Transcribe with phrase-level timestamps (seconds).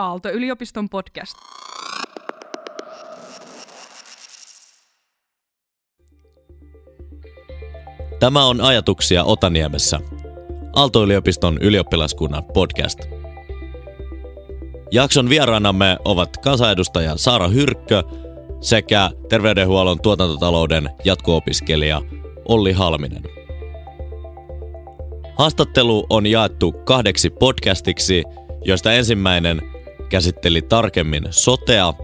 [0.00, 1.34] Aalto-yliopiston podcast.
[8.20, 10.00] Tämä on Ajatuksia Otaniemessä,
[10.72, 12.98] Aalto-yliopiston ylioppilaskunnan podcast.
[14.90, 18.02] Jakson vieraanamme ovat kansanedustaja Saara Hyrkkö
[18.60, 22.02] sekä terveydenhuollon tuotantotalouden jatko-opiskelija
[22.48, 23.22] Olli Halminen.
[25.38, 28.24] Haastattelu on jaettu kahdeksi podcastiksi,
[28.64, 29.60] joista ensimmäinen
[30.10, 31.94] käsitteli tarkemmin sotea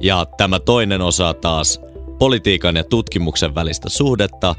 [0.00, 1.80] ja tämä toinen osa taas
[2.18, 4.54] politiikan ja tutkimuksen välistä suhdetta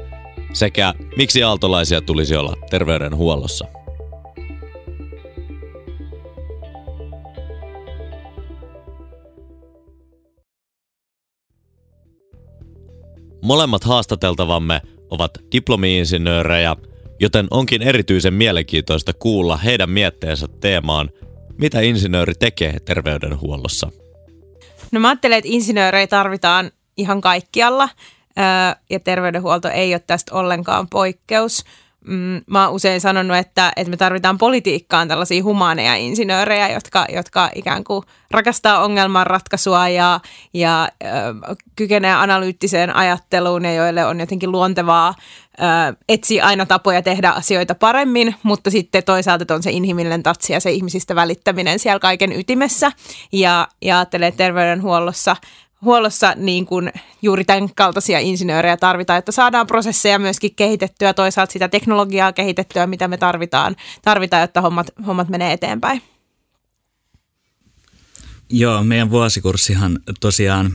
[0.52, 3.66] sekä miksi aaltolaisia tulisi olla terveydenhuollossa.
[13.42, 14.80] Molemmat haastateltavamme
[15.10, 16.76] ovat diplomi-insinöörejä,
[17.20, 21.10] joten onkin erityisen mielenkiintoista kuulla heidän mietteensä teemaan,
[21.58, 23.90] mitä insinööri tekee terveydenhuollossa.
[24.92, 27.88] No mä ajattelen, että insinöörejä tarvitaan ihan kaikkialla
[28.90, 31.64] ja terveydenhuolto ei ole tästä ollenkaan poikkeus.
[32.04, 37.50] Mm, mä oon usein sanonut, että, että me tarvitaan politiikkaan tällaisia humaaneja insinöörejä, jotka, jotka
[37.54, 40.20] ikään kuin rakastaa ongelmanratkaisua ja,
[40.54, 47.30] ja äh, kykenee analyyttiseen ajatteluun ja joille on jotenkin luontevaa äh, etsiä aina tapoja tehdä
[47.30, 52.32] asioita paremmin, mutta sitten toisaalta on se inhimillinen tatsi ja se ihmisistä välittäminen siellä kaiken
[52.32, 52.92] ytimessä.
[53.32, 55.36] Ja, ja ajattelee terveydenhuollossa
[55.84, 61.68] huollossa niin kuin juuri tämän kaltaisia insinöörejä tarvitaan, että saadaan prosesseja myöskin kehitettyä, toisaalta sitä
[61.68, 66.02] teknologiaa kehitettyä, mitä me tarvitaan, tarvitaan jotta hommat, hommat menee eteenpäin.
[68.50, 70.74] Joo, meidän vuosikurssihan tosiaan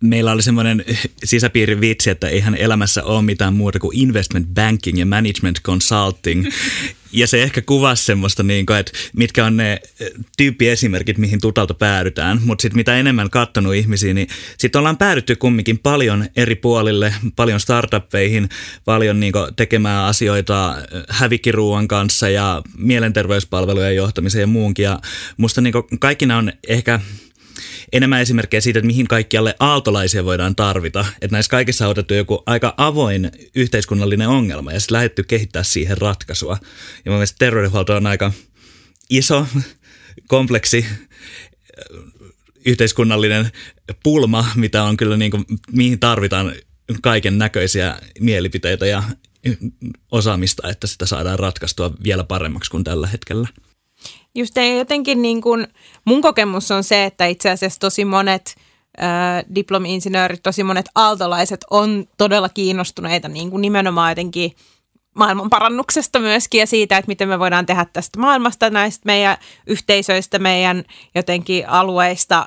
[0.00, 0.84] meillä oli semmoinen
[1.24, 6.46] sisäpiirin vitsi, että eihän elämässä ole mitään muuta kuin investment banking ja management consulting.
[7.12, 11.74] Ja se ehkä kuvasi semmoista, niin kuin, että mitkä on ne eh, tyyppiesimerkit, mihin tutalta
[11.74, 12.40] päädytään.
[12.44, 17.60] Mutta sitten mitä enemmän kattonut ihmisiä, niin sitten ollaan päädytty kumminkin paljon eri puolille, paljon
[17.60, 18.48] startuppeihin,
[18.84, 24.82] paljon niin kuin, tekemään asioita eh, hävikiruuan kanssa ja mielenterveyspalvelujen johtamiseen ja muunkin.
[24.82, 25.00] Ja
[25.36, 27.00] musta niin kuin, kaikki nämä on ehkä
[27.92, 31.06] enemmän esimerkkejä siitä, että mihin kaikkialle aaltolaisia voidaan tarvita.
[31.22, 35.98] Että näissä kaikissa on otettu joku aika avoin yhteiskunnallinen ongelma ja sitten lähdetty kehittää siihen
[35.98, 36.58] ratkaisua.
[37.04, 38.32] Ja mun mielestä terveydenhuolto on aika
[39.10, 39.46] iso,
[40.28, 40.86] kompleksi
[42.66, 43.50] yhteiskunnallinen
[44.02, 46.52] pulma, mitä on kyllä niin kuin, mihin tarvitaan
[47.02, 49.02] kaiken näköisiä mielipiteitä ja
[50.10, 53.48] osaamista, että sitä saadaan ratkaistua vielä paremmaksi kuin tällä hetkellä.
[54.34, 55.66] Just jotenkin niin kuin,
[56.04, 58.54] mun kokemus on se, että itse asiassa tosi monet
[59.02, 64.52] äh, diplomi-insinöörit, tosi monet aaltolaiset on todella kiinnostuneita niin kuin nimenomaan jotenkin
[65.16, 70.38] maailman parannuksesta myöskin ja siitä, että miten me voidaan tehdä tästä maailmasta, näistä meidän yhteisöistä,
[70.38, 70.84] meidän
[71.14, 72.46] jotenkin alueista,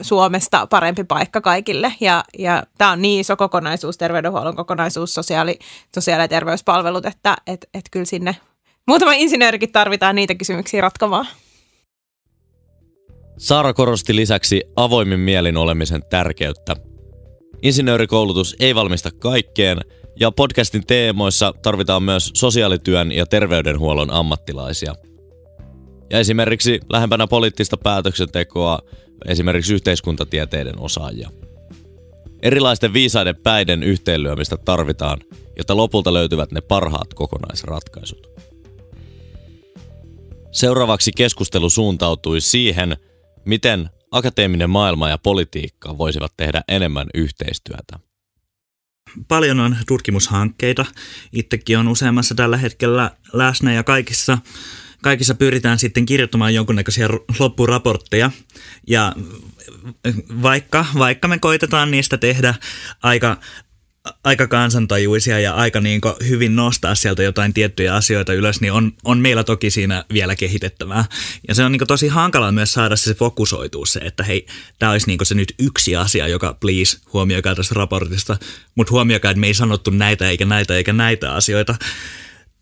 [0.00, 1.92] Suomesta parempi paikka kaikille.
[2.00, 5.58] Ja, ja tämä on niin iso kokonaisuus, terveydenhuollon kokonaisuus, sosiaali,
[5.94, 8.36] sosiaali- ja terveyspalvelut, että et, et kyllä sinne
[8.88, 11.26] Muutama insinöörikin tarvitaan niitä kysymyksiä ratkomaan.
[13.38, 16.76] Saara korosti lisäksi avoimin mielin olemisen tärkeyttä.
[17.62, 19.78] Insinöörikoulutus ei valmista kaikkeen,
[20.20, 24.94] ja podcastin teemoissa tarvitaan myös sosiaalityön ja terveydenhuollon ammattilaisia.
[26.10, 28.78] Ja esimerkiksi lähempänä poliittista päätöksentekoa
[29.26, 31.30] esimerkiksi yhteiskuntatieteiden osaajia.
[32.42, 35.18] Erilaisten viisaiden päiden yhteenlyömistä tarvitaan,
[35.56, 38.37] jotta lopulta löytyvät ne parhaat kokonaisratkaisut.
[40.52, 42.96] Seuraavaksi keskustelu suuntautui siihen,
[43.44, 47.98] miten akateeminen maailma ja politiikka voisivat tehdä enemmän yhteistyötä.
[49.28, 50.86] Paljon on tutkimushankkeita.
[51.32, 54.38] Itsekin on useammassa tällä hetkellä läsnä ja kaikissa,
[55.02, 58.30] kaikissa pyritään sitten kirjoittamaan jonkunnäköisiä loppuraportteja.
[58.86, 59.12] Ja
[60.42, 62.54] vaikka, vaikka me koitetaan niistä tehdä
[63.02, 63.36] aika
[64.24, 69.18] aika kansantajuisia ja aika niin hyvin nostaa sieltä jotain tiettyjä asioita ylös, niin on, on
[69.18, 71.04] meillä toki siinä vielä kehitettävää.
[71.48, 74.46] Ja se on niin tosi hankala myös saada se fokusoituu se, että hei,
[74.78, 78.36] tämä olisi niin se nyt yksi asia, joka please huomioikaa tästä raportista,
[78.74, 81.74] mutta huomioikaa, että me ei sanottu näitä eikä näitä eikä näitä asioita.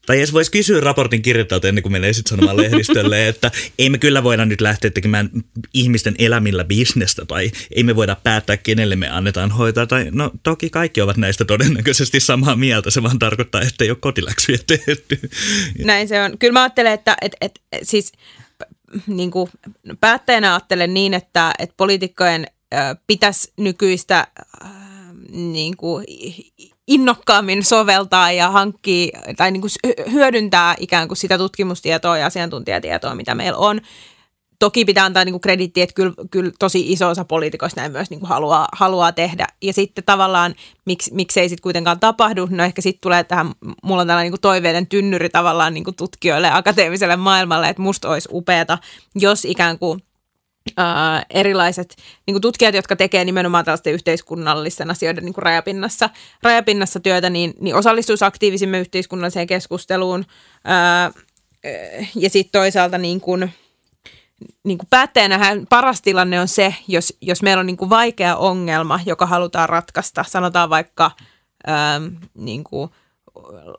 [0.07, 3.99] Tai edes voisi kysyä raportin kirjoittajalta ennen kuin menee sitten sanomaan lehdistölle, että ei me
[3.99, 5.31] kyllä voida nyt lähteä tekemään
[5.75, 9.87] ihmisten elämillä bisnestä tai ei me voida päättää, kenelle me annetaan hoitaa.
[9.87, 13.99] Tai no toki kaikki ovat näistä todennäköisesti samaa mieltä, se vaan tarkoittaa, että ei ole
[14.01, 15.21] kotiläksyjä tehty.
[15.85, 16.39] Näin se on.
[16.39, 18.13] Kyllä mä ajattelen, että et, et, siis
[19.07, 19.51] niin kuin
[20.01, 22.47] päättäjänä ajattelen niin, että, että poliitikkojen
[23.07, 24.27] pitäisi nykyistä
[25.33, 26.05] niin kuin
[26.87, 29.71] innokkaammin soveltaa ja hankkii tai niin kuin
[30.13, 33.81] hyödyntää ikään kuin sitä tutkimustietoa ja asiantuntijatietoa, mitä meillä on
[34.59, 38.21] toki pitää antaa niin krediittiä, että kyllä, kyllä tosi iso osa poliitikoista näin myös niin
[38.21, 39.47] kuin haluaa, haluaa tehdä.
[39.63, 40.55] Ja sitten tavallaan,
[40.85, 44.87] miksi, miksei sitten kuitenkaan tapahdu, no ehkä sitten tulee tähän, mulla on tällainen niin toiveiden
[44.87, 48.79] tynnyri tavallaan niin kuin tutkijoille ja akateemiselle maailmalle, että musta olisi upeata,
[49.15, 50.03] jos ikään kuin
[50.77, 51.97] ää, erilaiset
[52.27, 56.11] niin tutkijat, jotka tekee nimenomaan tällaisten yhteiskunnallisten asioiden niin rajapinnassa,
[56.43, 60.25] rajapinnassa työtä, niin, niin osallistuisi aktiivisimmin yhteiskunnalliseen keskusteluun.
[60.65, 61.11] Ää,
[62.15, 63.53] ja sitten toisaalta niin kuin,
[64.65, 69.01] niin kuin päättäjänähän paras tilanne on se, jos, jos meillä on niin kuin vaikea ongelma,
[69.07, 71.11] joka halutaan ratkaista, sanotaan vaikka
[71.67, 72.01] ää,
[72.35, 72.91] niin kuin–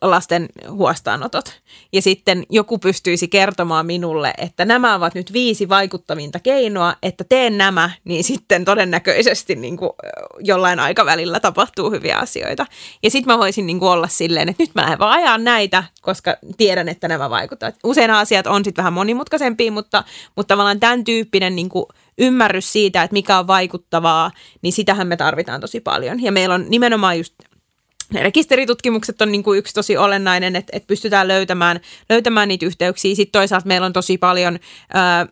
[0.01, 1.62] lasten huostaanotot.
[1.94, 7.57] Ja sitten joku pystyisi kertomaan minulle, että nämä ovat nyt viisi vaikuttavinta keinoa, että teen
[7.57, 9.92] nämä, niin sitten todennäköisesti niin kuin
[10.39, 12.65] jollain aikavälillä tapahtuu hyviä asioita.
[13.04, 15.83] Ja sitten mä voisin niin kuin olla silleen, että nyt mä lähden vaan ajaa näitä,
[16.01, 17.75] koska tiedän, että nämä vaikuttavat.
[17.83, 20.03] Usein asiat on sitten vähän monimutkaisempia, mutta,
[20.36, 21.86] mutta tavallaan tämän tyyppinen niin kuin
[22.18, 24.31] ymmärrys siitä, että mikä on vaikuttavaa,
[24.62, 26.24] niin sitähän me tarvitaan tosi paljon.
[26.24, 27.33] Ja meillä on nimenomaan just
[28.13, 33.15] rekisteritutkimukset on niin kuin yksi tosi olennainen, että, että pystytään löytämään, löytämään niitä yhteyksiä.
[33.15, 34.59] Sitten toisaalta meillä on tosi paljon
[34.94, 35.25] ää,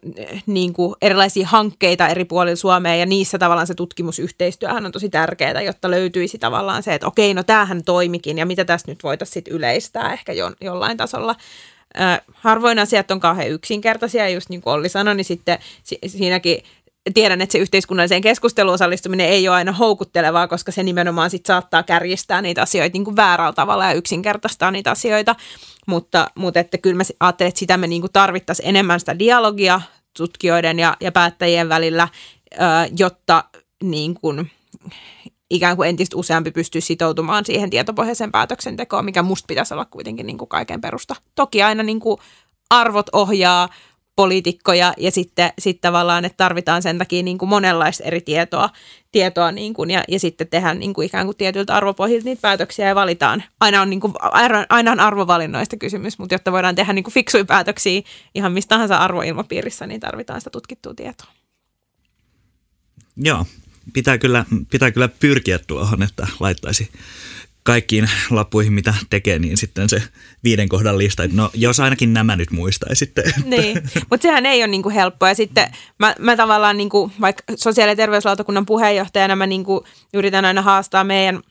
[0.46, 5.62] niin kuin erilaisia hankkeita eri puolilla Suomea ja niissä tavallaan se tutkimusyhteistyöhän on tosi tärkeää,
[5.62, 10.14] jotta löytyisi tavallaan se, että okei, no tämähän toimikin ja mitä tässä nyt voitaisiin yleistää
[10.14, 11.36] ehkä jo, jollain tasolla.
[12.34, 15.60] Harvoin asiat on kauhean yksinkertaisia, just niin kuin Olli sanoi, niin sitten
[16.08, 16.64] siinäkin
[17.14, 21.84] tiedän, että se yhteiskunnalliseen keskusteluun osallistuminen ei ole aina houkuttelevaa, koska se nimenomaan sit saattaa
[21.84, 25.36] kärjistää niitä asioita niin kuin väärällä tavalla ja yksinkertaistaa niitä asioita.
[25.88, 29.82] Mutta, mutta että kyllä mä ajattelen, että sitä me niin kuin tarvittaisiin enemmän sitä dialogia
[30.18, 32.08] tutkijoiden ja, ja päättäjien välillä,
[32.98, 33.44] jotta
[33.84, 34.52] niin kuin,
[35.50, 40.38] ikään kuin entistä useampi pystyy sitoutumaan siihen tietopohjaiseen päätöksentekoon, mikä musta pitäisi olla kuitenkin niin
[40.38, 41.16] kuin kaiken perusta.
[41.36, 42.18] Toki aina niin kuin
[42.70, 43.70] arvot ohjaa,
[44.16, 48.70] poliitikkoja ja sitten sit tavallaan, että tarvitaan sen takia niin kuin monenlaista eri tietoa,
[49.12, 52.88] tietoa niin kuin, ja, ja sitten tehdään niin kuin ikään kuin tietyiltä arvopohjilta niitä päätöksiä
[52.88, 53.44] ja valitaan.
[53.60, 54.14] Aina on, niin kuin,
[54.70, 58.02] aina on arvovalinnoista kysymys, mutta jotta voidaan tehdä niin kuin fiksuja päätöksiä
[58.36, 61.28] ihan mistä tahansa arvoilmapiirissä, niin tarvitaan sitä tutkittua tietoa.
[63.18, 63.46] Joo,
[63.94, 66.90] pitää kyllä, pitää kyllä pyrkiä tuohon, että laittaisi
[67.66, 70.02] kaikkiin lappuihin, mitä tekee, niin sitten se
[70.44, 73.24] viiden kohdan lista, että no jos ainakin nämä nyt muistaisitte.
[73.46, 75.30] Niin, mutta sehän ei ole niinku helppoa.
[75.30, 79.84] Ja sitten mä, mä tavallaan niinku, vaikka sosiaali- ja terveyslautakunnan puheenjohtajana mä niinku
[80.14, 81.42] yritän aina haastaa meidän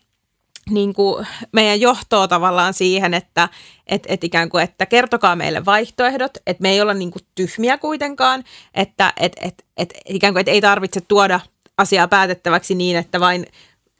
[0.70, 3.48] niin kuin meidän johtoa tavallaan siihen, että
[3.86, 7.78] et, et ikään kuin, että kertokaa meille vaihtoehdot, että me ei olla niin kuin tyhmiä
[7.78, 8.44] kuitenkaan,
[8.74, 11.40] että et, et, et, ikään kuin, että ei tarvitse tuoda
[11.78, 13.46] asiaa päätettäväksi niin, että vain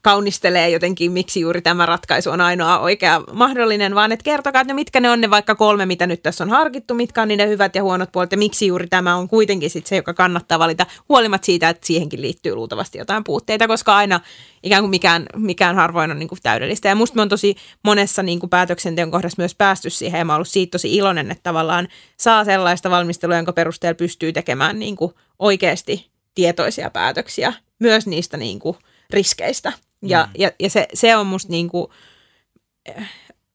[0.04, 5.00] kaunistelee jotenkin, miksi juuri tämä ratkaisu on ainoa oikea mahdollinen, vaan että kertokaa, että mitkä
[5.00, 7.82] ne on ne vaikka kolme, mitä nyt tässä on harkittu, mitkä on niiden hyvät ja
[7.82, 11.68] huonot puolet ja miksi juuri tämä on kuitenkin sit se, joka kannattaa valita, huolimatta siitä,
[11.68, 14.20] että siihenkin liittyy luultavasti jotain puutteita, koska aina
[14.62, 16.88] ikään kuin mikään, mikään harvoin on niin kuin täydellistä.
[16.88, 20.34] Ja musta me on tosi monessa niin kuin päätöksenteon kohdassa myös päästy siihen ja mä
[20.34, 21.88] ollut siitä tosi iloinen, että tavallaan
[22.20, 28.58] saa sellaista valmistelua, jonka perusteella pystyy tekemään niin kuin oikeasti tietoisia päätöksiä myös niistä niin
[28.58, 28.76] kuin
[29.10, 29.72] riskeistä.
[30.08, 30.30] Ja, mm.
[30.38, 31.86] ja, ja se, se on musta niin kuin,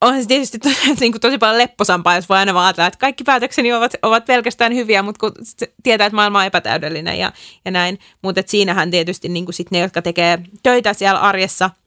[0.02, 0.70] onhan se tietysti to,
[1.00, 4.26] niin kuin tosi paljon lepposampaa, jos voi aina vaan ajatella, että kaikki päätökseni ovat, ovat
[4.26, 5.46] pelkästään hyviä, mutta kun
[5.84, 7.32] tietää, että maailma on epätäydellinen ja,
[7.66, 8.00] ja näin.
[8.22, 11.70] Mutta siinähän tietysti niin kuin sit ne, jotka tekee töitä siellä arjessa–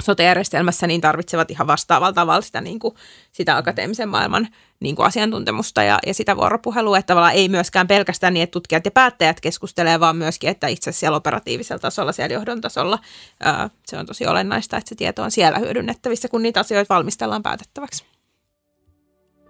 [0.00, 2.94] sote-järjestelmässä, niin tarvitsevat ihan vastaavalla tavalla sitä, niin kuin,
[3.32, 4.48] sitä akateemisen maailman
[4.80, 8.84] niin kuin asiantuntemusta ja, ja sitä vuoropuhelua, että tavallaan ei myöskään pelkästään niin, että tutkijat
[8.84, 12.98] ja päättäjät keskustelee, vaan myöskin, että itse siellä operatiivisella tasolla, siellä johdon tasolla,
[13.40, 17.42] ää, se on tosi olennaista, että se tieto on siellä hyödynnettävissä, kun niitä asioita valmistellaan
[17.42, 18.04] päätettäväksi.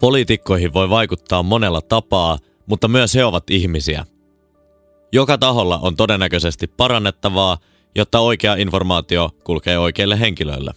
[0.01, 4.05] Poliitikkoihin voi vaikuttaa monella tapaa, mutta myös he ovat ihmisiä.
[5.13, 7.59] Joka taholla on todennäköisesti parannettavaa–
[7.95, 10.75] jotta oikea informaatio kulkee oikeille henkilöille?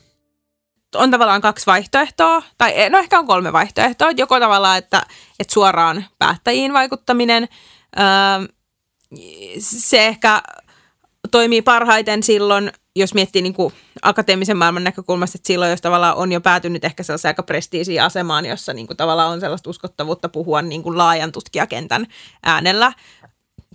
[0.96, 4.12] On tavallaan kaksi vaihtoehtoa, tai no ehkä on kolme vaihtoehtoa.
[4.12, 5.06] Joko tavallaan, että,
[5.40, 7.48] että suoraan päättäjiin vaikuttaminen,
[8.00, 8.48] öö,
[9.58, 10.42] se ehkä
[11.32, 16.32] toimii parhaiten silloin, jos miettii niin kuin akateemisen maailman näkökulmasta, että silloin, jos tavallaan on
[16.32, 20.62] jo päätynyt ehkä sellaiseen aika prestiisiin asemaan, jossa niin kuin tavallaan on sellaista uskottavuutta puhua
[20.62, 22.08] niin kuin laajan tutkijakentän
[22.44, 22.94] äänellä,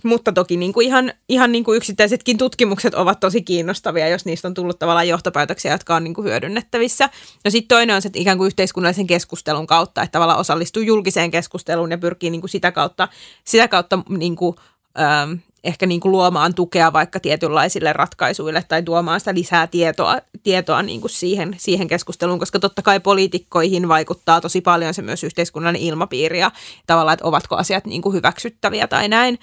[0.03, 4.47] mutta toki niin kuin ihan, ihan niin kuin yksittäisetkin tutkimukset ovat tosi kiinnostavia, jos niistä
[4.47, 7.09] on tullut tavallaan johtopäätöksiä, jotka on niin kuin hyödynnettävissä.
[7.45, 11.91] No sitten toinen on se ikään kuin yhteiskunnallisen keskustelun kautta, että tavallaan osallistuu julkiseen keskusteluun
[11.91, 13.07] ja pyrkii niin kuin sitä kautta,
[13.45, 14.55] sitä kautta niin kuin,
[14.99, 20.81] ähm, ehkä niin kuin luomaan tukea vaikka tietynlaisille ratkaisuille tai tuomaan sitä lisää tietoa, tietoa
[20.81, 25.87] niin kuin siihen, siihen keskusteluun, koska totta kai poliitikkoihin vaikuttaa tosi paljon se myös yhteiskunnallinen
[25.87, 26.51] ilmapiiri ja
[26.87, 29.39] tavallaan, että ovatko asiat niin kuin hyväksyttäviä tai näin.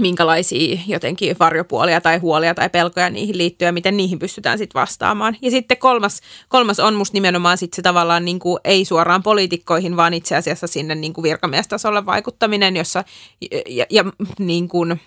[0.00, 5.36] Minkälaisia jotenkin varjopuolia tai huolia tai pelkoja niihin liittyy ja miten niihin pystytään sitten vastaamaan.
[5.42, 9.96] Ja sitten kolmas, kolmas on musta nimenomaan sitten se tavallaan niin kuin ei suoraan poliitikkoihin,
[9.96, 13.04] vaan itse asiassa sinne niin kuin virkamiestasolle vaikuttaminen, jossa
[13.68, 14.04] ja, ja
[14.38, 15.00] niin kuin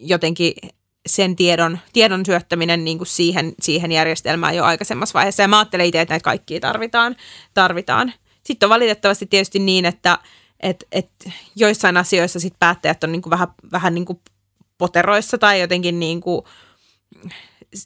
[0.00, 0.52] jotenkin
[1.06, 5.42] sen tiedon, tiedon syöttäminen niin kuin siihen, siihen järjestelmään jo aikaisemmassa vaiheessa.
[5.42, 7.16] Ja mä ajattelen itse, että näitä kaikkia tarvitaan.
[7.54, 8.12] tarvitaan.
[8.44, 10.18] Sitten on valitettavasti tietysti niin, että
[10.60, 11.10] et, et
[11.56, 14.20] joissain asioissa sit päättäjät on niin kuin vähän, vähän niin kuin
[14.78, 16.42] poteroissa tai jotenkin niin kuin,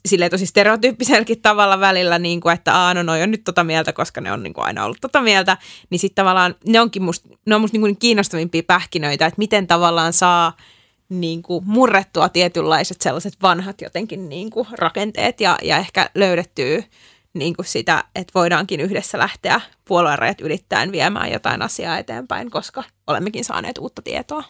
[0.05, 3.93] silleen tosi stereotyyppiselläkin tavalla välillä, niin kuin, että Aa, no noi on nyt tota mieltä,
[3.93, 5.57] koska ne on niin kuin aina ollut tota mieltä,
[5.89, 9.67] niin sitten tavallaan ne onkin musta, ne on musta niin kuin kiinnostavimpia pähkinöitä, että miten
[9.67, 10.53] tavallaan saa–
[11.19, 16.83] niin kuin murrettua tietynlaiset sellaiset vanhat jotenkin niin kuin rakenteet ja, ja ehkä löydettyä
[17.33, 23.45] niin kuin sitä, että voidaankin yhdessä lähteä puolueen ylittäen viemään jotain asiaa eteenpäin, koska olemmekin
[23.45, 24.43] saaneet uutta tietoa.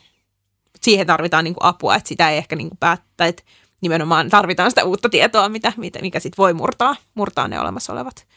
[0.81, 3.43] Siihen tarvitaan niin kuin apua, että sitä ei ehkä niin kuin päättä, että
[3.81, 8.27] nimenomaan tarvitaan sitä uutta tietoa, mitä, mikä sitten voi murtaa, murtaa ne olemassa olevat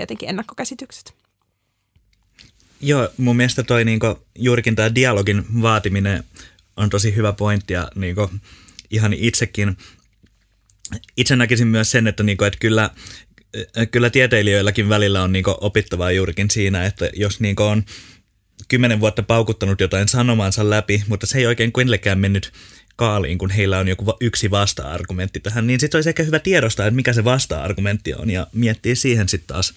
[0.00, 1.14] jotenkin ennakkokäsitykset.
[2.80, 6.24] Joo, mun mielestä toi niinku, juurikin tämä dialogin vaatiminen
[6.76, 8.40] on tosi hyvä pointti ja niin kuin,
[8.90, 9.76] ihan itsekin
[11.16, 12.90] itse näkisin myös sen, että, niin kuin, että kyllä,
[13.90, 17.84] kyllä tieteilijöilläkin välillä on niin kuin, opittavaa juurikin siinä, että jos niin kuin, on
[18.68, 22.52] kymmenen vuotta paukuttanut jotain sanomansa läpi, mutta se ei oikein kenellekään mennyt
[22.96, 26.96] kaaliin, kun heillä on joku yksi vasta-argumentti tähän, niin sitten olisi ehkä hyvä tiedostaa, että
[26.96, 29.74] mikä se vasta-argumentti on ja miettiä siihen sitten taas,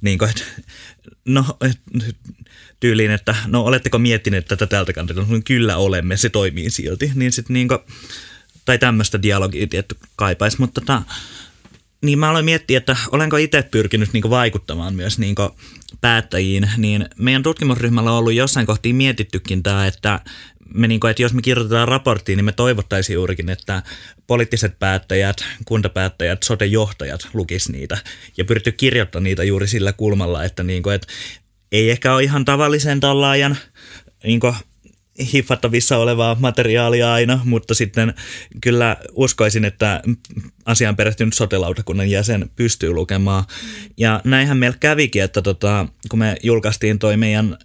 [0.00, 0.44] niin kuin, että
[1.24, 1.44] no
[2.80, 5.26] tyyliin, että no oletteko miettineet tätä tältä kantilta?
[5.28, 7.12] No, kyllä olemme, se toimii silti.
[7.14, 7.78] Niin sit niinku,
[8.64, 11.02] tai tämmöistä dialogia tietty kaipaisi, mutta tota,
[12.04, 15.50] niin mä aloin miettiä, että olenko itse pyrkinyt niinku vaikuttamaan myös niinku
[16.00, 20.20] päättäjiin, niin meidän tutkimusryhmällä on ollut jossain kohtiin mietittykin tämä, että
[20.74, 23.82] me niinku, että jos me kirjoitetaan raporttiin, niin me toivottaisiin juurikin, että
[24.26, 27.98] poliittiset päättäjät, kuntapäättäjät, sote-johtajat lukis niitä
[28.36, 31.08] ja pyritty kirjoittamaan niitä juuri sillä kulmalla, että, niinku, että
[31.72, 33.56] ei ehkä ole ihan tavallisen tällaajan
[34.24, 34.40] niin
[35.32, 38.14] hiffattavissa olevaa materiaalia aina, mutta sitten
[38.60, 40.02] kyllä uskoisin, että
[40.64, 43.44] asiaan perehtynyt sotelautakunnan jäsen pystyy lukemaan.
[43.96, 47.58] Ja näinhän meillä kävikin, että tota, kun me julkaistiin toi meidän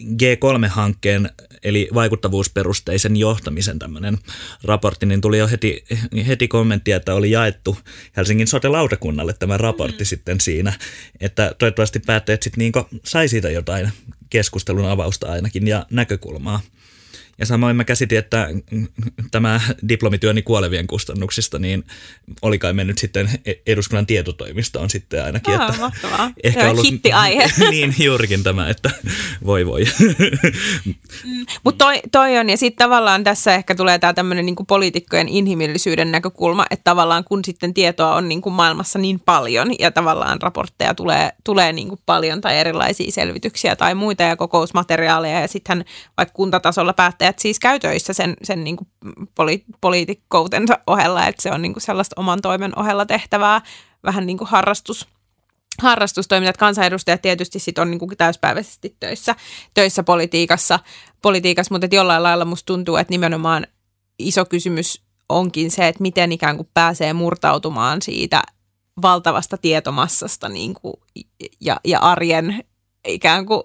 [0.00, 1.30] G3-hankkeen
[1.62, 4.18] eli vaikuttavuusperusteisen johtamisen tämmöinen
[4.64, 5.84] raportti, niin tuli jo heti,
[6.26, 7.78] heti kommentti, että oli jaettu
[8.16, 10.06] Helsingin sote-lautakunnalle tämä raportti mm.
[10.06, 10.72] sitten siinä,
[11.20, 12.72] että toivottavasti päättäjät sitten niin
[13.04, 13.92] sai siitä jotain
[14.30, 16.60] keskustelun avausta ainakin ja näkökulmaa.
[17.38, 18.48] Ja samoin mä käsitin, että
[19.30, 21.84] tämä diplomityöni kuolevien kustannuksista, niin
[22.42, 25.60] oli kai mennyt sitten e- eduskunnan tietotoimistoon sitten ainakin.
[25.60, 26.30] Aa, että mahtavaa.
[26.42, 27.50] Ehkä ollut, hittiaihe.
[27.70, 28.90] niin, juurikin tämä, että
[29.46, 29.84] voi voi.
[31.24, 35.28] mm, Mutta toi, toi on, ja sitten tavallaan tässä ehkä tulee tämä tämmöinen niinku poliitikkojen
[35.28, 40.94] inhimillisyyden näkökulma, että tavallaan kun sitten tietoa on niinku maailmassa niin paljon, ja tavallaan raportteja
[40.94, 45.84] tulee, tulee niinku paljon, tai erilaisia selvityksiä tai muita, ja kokousmateriaaleja, ja sitten
[46.16, 48.88] vaikka kuntatasolla päättäjät päättäjät siis käy töissä sen, sen niin kuin
[49.34, 53.60] poli, poliitikkoutensa ohella, että se on niin kuin sellaista oman toimen ohella tehtävää,
[54.04, 55.06] vähän niin kuin harrastus,
[55.82, 56.56] harrastustoimintat.
[56.56, 59.34] Kansanedustajat tietysti sit on niin kuin täyspäiväisesti töissä,
[59.74, 60.78] töissä politiikassa,
[61.22, 63.66] politiikassa, mutta jollain lailla musta tuntuu, että nimenomaan
[64.18, 68.42] iso kysymys onkin se, että miten ikään kuin pääsee murtautumaan siitä
[69.02, 70.94] valtavasta tietomassasta niin kuin,
[71.60, 72.64] ja, ja arjen
[73.06, 73.62] ikään kuin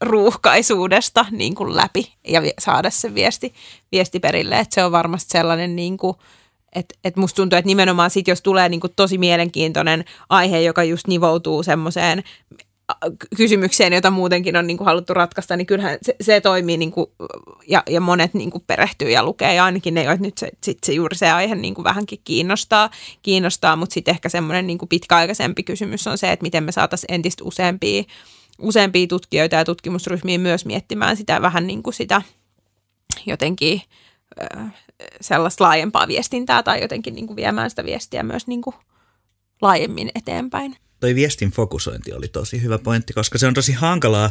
[0.00, 3.54] ruuhkaisuudesta niin kuin läpi ja saada se viesti,
[3.92, 4.58] viesti perille.
[4.58, 6.16] Että se on varmasti sellainen, niin kuin,
[6.74, 10.84] että, että musta tuntuu, että nimenomaan sit, jos tulee niin kuin tosi mielenkiintoinen aihe, joka
[10.84, 12.22] just nivoutuu semmoiseen
[13.36, 17.06] kysymykseen, jota muutenkin on niin kuin haluttu ratkaista, niin kyllähän se, se toimii niin kuin,
[17.68, 20.78] ja, ja monet niin kuin perehtyy ja lukee ja ainakin ne, joita nyt se, sit
[20.84, 22.90] se juuri se aihe niin kuin vähänkin kiinnostaa,
[23.22, 27.14] kiinnostaa mutta sitten ehkä semmoinen niin kuin pitkäaikaisempi kysymys on se, että miten me saataisiin
[27.14, 28.04] entistä useampia
[28.58, 32.22] useampia tutkijoita ja tutkimusryhmiä myös miettimään sitä vähän niin kuin sitä
[33.26, 33.82] jotenkin
[35.20, 38.76] sellaista laajempaa viestintää tai jotenkin niin kuin viemään sitä viestiä myös niin kuin
[39.62, 44.30] laajemmin eteenpäin toi viestin fokusointi oli tosi hyvä pointti, koska se on tosi hankalaa,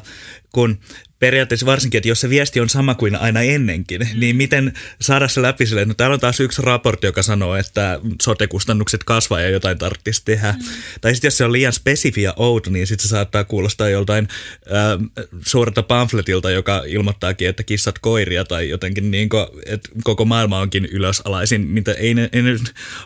[0.51, 0.79] kun
[1.19, 4.19] periaatteessa varsinkin, että jos se viesti on sama kuin aina ennenkin, mm.
[4.19, 7.99] niin miten saada se läpi sille, no täällä on taas yksi raportti, joka sanoo, että
[8.21, 10.51] sote-kustannukset kasvaa ja jotain tarvitsisi tehdä.
[10.51, 10.65] Mm.
[11.01, 14.27] Tai sitten jos se on liian spesifiä outo, niin sitten se saattaa kuulostaa joltain
[14.67, 20.59] äh, suurta pamfletilta, joka ilmoittaakin, että kissat koiria tai jotenkin niin kuin, että koko maailma
[20.59, 22.57] onkin ylösalaisin, mitä ei ne, ei ne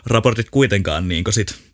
[0.06, 1.68] raportit kuitenkaan niin sit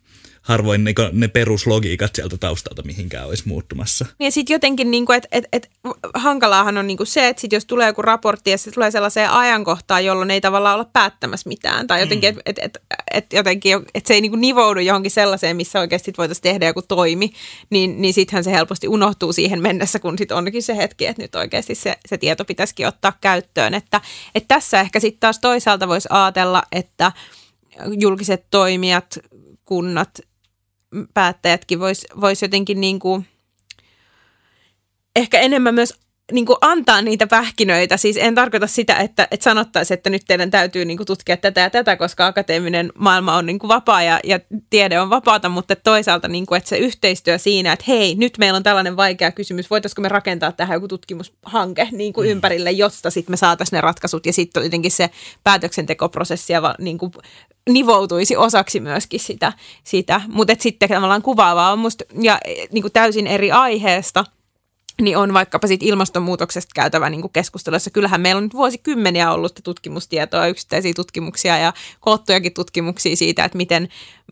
[0.45, 4.05] harvoin ne, ne peruslogiikat sieltä taustalta mihinkään olisi muuttumassa.
[4.19, 5.69] Ja sitten jotenkin, niin kuin, että et, et,
[6.13, 9.29] hankalaahan on niin kuin se, että sit jos tulee joku raportti ja se tulee sellaiseen
[9.29, 11.87] ajankohtaan, jolloin ei tavallaan olla päättämässä mitään.
[11.87, 12.41] Tai jotenkin, mm.
[12.45, 12.83] että et, et,
[13.13, 16.81] et jotenkin, et se ei niin kuin nivoudu johonkin sellaiseen, missä oikeasti voitaisiin tehdä joku
[16.81, 17.31] toimi,
[17.69, 21.35] niin, niin sittenhän se helposti unohtuu siihen mennessä, kun sitten onkin se hetki, että nyt
[21.35, 23.73] oikeasti se, se tieto pitäisikin ottaa käyttöön.
[23.73, 24.01] Että,
[24.35, 27.11] että tässä ehkä sitten taas toisaalta voisi ajatella, että
[27.99, 29.19] julkiset toimijat,
[29.65, 30.19] kunnat,
[31.13, 33.27] päättäjätkin vois, vois jotenkin niin kuin
[35.15, 35.93] ehkä enemmän myös
[36.31, 37.97] niin kuin antaa niitä pähkinöitä.
[37.97, 41.61] Siis en tarkoita sitä, että, että sanottaisiin, että nyt teidän täytyy niin kuin tutkia tätä
[41.61, 44.39] ja tätä, koska akateeminen maailma on niin kuin vapaa ja, ja
[44.69, 48.57] tiede on vapaata, mutta toisaalta niin kuin, että se yhteistyö siinä, että hei, nyt meillä
[48.57, 52.31] on tällainen vaikea kysymys, voitaisiko me rakentaa tähän joku tutkimushanke niin kuin mm.
[52.31, 55.09] ympärille, josta sitten me saataisiin ne ratkaisut ja sitten jotenkin se
[55.43, 57.11] päätöksentekoprosessi ja niin kuin
[57.69, 59.53] nivoutuisi osaksi myöskin sitä.
[59.83, 60.21] sitä.
[60.27, 62.39] Mutta sitten tavallaan kuvaavaa on musta, ja
[62.71, 64.25] niin kuin täysin eri aiheesta–
[65.01, 67.89] niin on vaikkapa siitä ilmastonmuutoksesta käytävä niin keskustelussa.
[67.89, 73.89] Kyllähän meillä on nyt vuosikymmeniä ollut tutkimustietoa, yksittäisiä tutkimuksia ja koottujakin tutkimuksia siitä, että miten,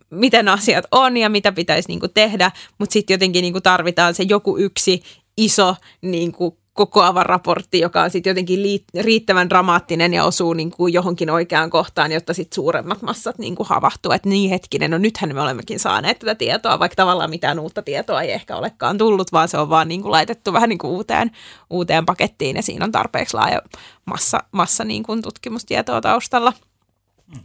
[0.09, 4.57] miten asiat on ja mitä pitäisi niin tehdä, mutta sitten jotenkin niin tarvitaan se joku
[4.57, 5.03] yksi
[5.37, 8.59] iso niin kuin kokoava raportti, joka on sitten jotenkin
[9.01, 13.67] riittävän dramaattinen ja osuu niin kuin johonkin oikeaan kohtaan, jotta sitten suuremmat massat niin kuin
[13.69, 17.81] havahtuu, että niin hetkinen, no nythän me olemmekin saaneet tätä tietoa, vaikka tavallaan mitään uutta
[17.81, 20.91] tietoa ei ehkä olekaan tullut, vaan se on vaan niin kuin laitettu vähän niin kuin
[20.91, 21.31] uuteen,
[21.69, 23.61] uuteen pakettiin ja siinä on tarpeeksi laaja
[24.05, 26.53] massa, massa niin kuin tutkimustietoa taustalla.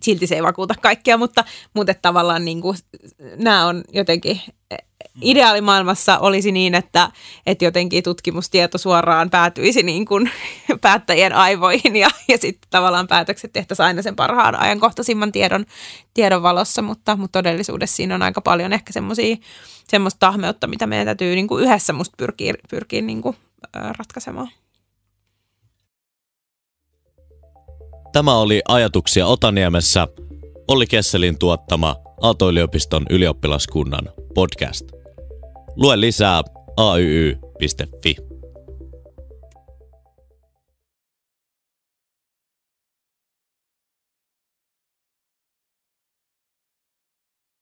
[0.01, 1.45] Silti se ei vakuuta kaikkia, mutta,
[1.75, 2.77] mutta tavallaan niin kuin,
[3.37, 4.41] nämä on jotenkin
[5.23, 7.11] ideaalimaailmassa olisi niin, että,
[7.47, 10.31] että jotenkin tutkimustieto suoraan päätyisi niin kuin
[10.81, 15.67] päättäjien aivoihin ja, ja sitten tavallaan päätökset tehtäisiin aina sen parhaan ajankohtaisimman tiedon,
[16.15, 21.35] tiedon valossa, mutta, mutta todellisuudessa siinä on aika paljon ehkä semmoista tahmeutta, mitä meidän täytyy
[21.35, 23.37] niin kuin yhdessä musta pyrkiä, pyrkiä niin kuin,
[23.99, 24.49] ratkaisemaan.
[28.13, 30.09] Tämä oli Ajatuksia Otaniemessä,
[30.69, 34.09] Olli Kesselin tuottama Aalto-yliopiston ylioppilaskunnan
[34.39, 34.85] podcast.
[35.77, 36.43] Lue lisää
[36.77, 38.17] ayy.fi.